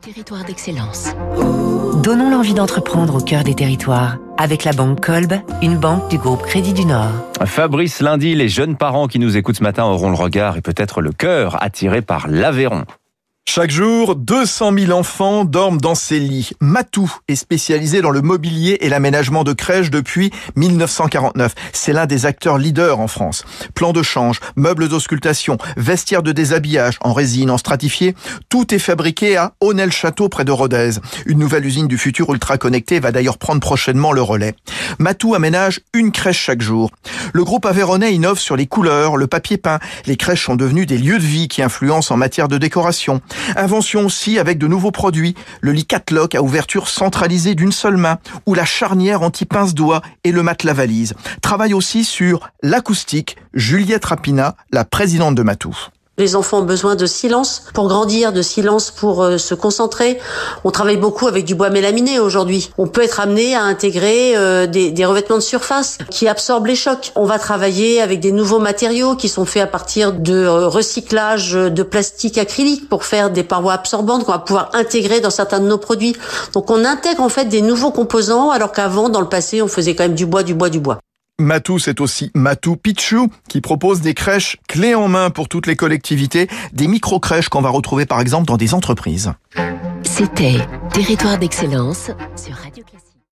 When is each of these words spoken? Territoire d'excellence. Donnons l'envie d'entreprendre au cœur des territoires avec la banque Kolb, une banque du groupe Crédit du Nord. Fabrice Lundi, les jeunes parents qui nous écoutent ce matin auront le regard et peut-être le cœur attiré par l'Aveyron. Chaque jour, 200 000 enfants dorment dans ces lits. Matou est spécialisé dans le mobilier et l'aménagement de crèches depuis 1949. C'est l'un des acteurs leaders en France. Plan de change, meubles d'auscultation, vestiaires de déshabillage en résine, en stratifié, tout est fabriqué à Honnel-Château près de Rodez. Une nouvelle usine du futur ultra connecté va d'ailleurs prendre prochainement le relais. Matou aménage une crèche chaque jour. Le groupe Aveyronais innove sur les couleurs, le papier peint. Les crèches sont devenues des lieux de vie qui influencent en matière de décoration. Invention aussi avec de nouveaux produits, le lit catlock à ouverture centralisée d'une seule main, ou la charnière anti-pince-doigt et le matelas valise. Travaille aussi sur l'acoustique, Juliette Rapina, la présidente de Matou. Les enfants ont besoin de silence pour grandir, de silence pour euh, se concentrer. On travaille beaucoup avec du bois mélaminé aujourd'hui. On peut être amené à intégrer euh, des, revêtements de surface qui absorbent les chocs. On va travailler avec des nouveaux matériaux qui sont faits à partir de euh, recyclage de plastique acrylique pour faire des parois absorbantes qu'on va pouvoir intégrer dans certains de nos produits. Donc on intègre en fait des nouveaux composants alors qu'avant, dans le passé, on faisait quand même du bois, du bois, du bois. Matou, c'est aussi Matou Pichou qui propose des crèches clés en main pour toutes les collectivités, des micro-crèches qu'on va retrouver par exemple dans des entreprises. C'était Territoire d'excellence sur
Territoire 0.00 0.44
d'excellence. 0.44 1.14
Donnons 2.02 2.30
l'envie 2.30 2.54
d'entreprendre 2.54 3.16
au 3.16 3.20
cœur 3.20 3.42
des 3.42 3.54
territoires 3.54 4.18
avec 4.38 4.62
la 4.62 4.72
banque 4.72 5.04
Kolb, 5.04 5.34
une 5.62 5.76
banque 5.76 6.08
du 6.08 6.18
groupe 6.18 6.42
Crédit 6.42 6.72
du 6.72 6.84
Nord. 6.84 7.10
Fabrice 7.44 8.00
Lundi, 8.00 8.34
les 8.34 8.48
jeunes 8.48 8.76
parents 8.76 9.08
qui 9.08 9.18
nous 9.18 9.36
écoutent 9.36 9.56
ce 9.56 9.62
matin 9.62 9.84
auront 9.84 10.10
le 10.10 10.16
regard 10.16 10.56
et 10.56 10.60
peut-être 10.60 11.00
le 11.00 11.10
cœur 11.10 11.62
attiré 11.62 12.02
par 12.02 12.28
l'Aveyron. 12.28 12.84
Chaque 13.48 13.70
jour, 13.70 14.16
200 14.16 14.72
000 14.76 14.90
enfants 14.90 15.44
dorment 15.44 15.80
dans 15.80 15.94
ces 15.94 16.18
lits. 16.18 16.50
Matou 16.60 17.10
est 17.28 17.36
spécialisé 17.36 18.02
dans 18.02 18.10
le 18.10 18.20
mobilier 18.20 18.76
et 18.80 18.88
l'aménagement 18.88 19.44
de 19.44 19.52
crèches 19.52 19.88
depuis 19.88 20.30
1949. 20.56 21.54
C'est 21.72 21.92
l'un 21.92 22.06
des 22.06 22.26
acteurs 22.26 22.58
leaders 22.58 22.98
en 22.98 23.06
France. 23.06 23.44
Plan 23.74 23.92
de 23.92 24.02
change, 24.02 24.40
meubles 24.56 24.88
d'auscultation, 24.88 25.58
vestiaires 25.76 26.24
de 26.24 26.32
déshabillage 26.32 26.98
en 27.00 27.12
résine, 27.12 27.50
en 27.50 27.56
stratifié, 27.56 28.14
tout 28.48 28.74
est 28.74 28.80
fabriqué 28.80 29.36
à 29.36 29.52
Honnel-Château 29.60 30.28
près 30.28 30.44
de 30.44 30.52
Rodez. 30.52 30.90
Une 31.24 31.38
nouvelle 31.38 31.64
usine 31.64 31.88
du 31.88 31.98
futur 31.98 32.30
ultra 32.32 32.58
connecté 32.58 32.98
va 33.00 33.12
d'ailleurs 33.12 33.38
prendre 33.38 33.60
prochainement 33.60 34.12
le 34.12 34.22
relais. 34.22 34.54
Matou 34.98 35.34
aménage 35.34 35.80
une 35.92 36.12
crèche 36.12 36.40
chaque 36.40 36.62
jour. 36.62 36.90
Le 37.32 37.44
groupe 37.44 37.66
Aveyronais 37.66 38.14
innove 38.14 38.38
sur 38.38 38.56
les 38.56 38.66
couleurs, 38.66 39.16
le 39.16 39.26
papier 39.26 39.58
peint. 39.58 39.78
Les 40.06 40.16
crèches 40.16 40.46
sont 40.46 40.56
devenues 40.56 40.86
des 40.86 40.98
lieux 40.98 41.18
de 41.18 41.24
vie 41.24 41.48
qui 41.48 41.62
influencent 41.62 42.14
en 42.14 42.16
matière 42.16 42.48
de 42.48 42.58
décoration. 42.58 43.20
Invention 43.56 44.06
aussi 44.06 44.38
avec 44.38 44.58
de 44.58 44.66
nouveaux 44.66 44.90
produits, 44.90 45.34
le 45.60 45.72
lit 45.72 45.86
catlock 45.86 46.34
à 46.34 46.42
ouverture 46.42 46.88
centralisée 46.88 47.54
d'une 47.54 47.72
seule 47.72 47.96
main, 47.96 48.18
ou 48.46 48.54
la 48.54 48.64
charnière 48.64 49.22
anti-pince-doigt 49.22 50.02
et 50.24 50.32
le 50.32 50.42
matelas 50.42 50.72
valise. 50.72 51.14
Travaille 51.42 51.74
aussi 51.74 52.04
sur 52.04 52.50
l'acoustique, 52.62 53.36
Juliette 53.54 54.04
Rapina, 54.04 54.56
la 54.70 54.84
présidente 54.84 55.34
de 55.34 55.42
Matou. 55.42 55.76
Les 56.18 56.34
enfants 56.34 56.60
ont 56.60 56.62
besoin 56.62 56.94
de 56.94 57.04
silence 57.04 57.62
pour 57.74 57.88
grandir, 57.88 58.32
de 58.32 58.40
silence 58.40 58.90
pour 58.90 59.22
euh, 59.22 59.36
se 59.36 59.54
concentrer. 59.54 60.18
On 60.64 60.70
travaille 60.70 60.96
beaucoup 60.96 61.26
avec 61.26 61.44
du 61.44 61.54
bois 61.54 61.68
mélaminé 61.68 62.18
aujourd'hui. 62.18 62.70
On 62.78 62.86
peut 62.86 63.02
être 63.02 63.20
amené 63.20 63.54
à 63.54 63.62
intégrer 63.62 64.34
euh, 64.34 64.66
des, 64.66 65.04
revêtements 65.04 65.36
de 65.36 65.42
surface 65.42 65.98
qui 66.10 66.26
absorbent 66.26 66.68
les 66.68 66.74
chocs. 66.74 67.12
On 67.16 67.26
va 67.26 67.38
travailler 67.38 68.00
avec 68.00 68.20
des 68.20 68.32
nouveaux 68.32 68.60
matériaux 68.60 69.14
qui 69.14 69.28
sont 69.28 69.44
faits 69.44 69.64
à 69.64 69.66
partir 69.66 70.14
de 70.14 70.32
euh, 70.32 70.68
recyclage 70.68 71.52
de 71.52 71.82
plastique 71.82 72.38
acrylique 72.38 72.88
pour 72.88 73.04
faire 73.04 73.28
des 73.28 73.42
parois 73.42 73.74
absorbantes 73.74 74.24
qu'on 74.24 74.32
va 74.32 74.38
pouvoir 74.38 74.70
intégrer 74.72 75.20
dans 75.20 75.28
certains 75.28 75.60
de 75.60 75.66
nos 75.66 75.78
produits. 75.78 76.16
Donc 76.54 76.70
on 76.70 76.86
intègre 76.86 77.22
en 77.22 77.28
fait 77.28 77.44
des 77.44 77.60
nouveaux 77.60 77.90
composants 77.90 78.50
alors 78.50 78.72
qu'avant, 78.72 79.10
dans 79.10 79.20
le 79.20 79.28
passé, 79.28 79.60
on 79.60 79.68
faisait 79.68 79.94
quand 79.94 80.04
même 80.04 80.14
du 80.14 80.24
bois, 80.24 80.42
du 80.42 80.54
bois, 80.54 80.70
du 80.70 80.80
bois. 80.80 80.98
Matou, 81.38 81.78
c'est 81.78 82.00
aussi 82.00 82.30
Matou 82.34 82.76
Pichou 82.76 83.28
qui 83.46 83.60
propose 83.60 84.00
des 84.00 84.14
crèches 84.14 84.56
clés 84.68 84.94
en 84.94 85.06
main 85.08 85.28
pour 85.28 85.48
toutes 85.50 85.66
les 85.66 85.76
collectivités, 85.76 86.48
des 86.72 86.88
micro-crèches 86.88 87.50
qu'on 87.50 87.60
va 87.60 87.68
retrouver 87.68 88.06
par 88.06 88.20
exemple 88.20 88.46
dans 88.46 88.56
des 88.56 88.72
entreprises. 88.72 89.34
C'était 90.02 90.56
Territoire 90.94 91.36
d'excellence 91.36 92.10
sur 92.36 92.56